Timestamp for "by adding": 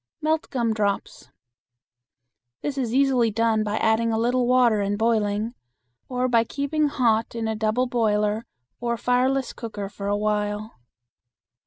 3.63-4.11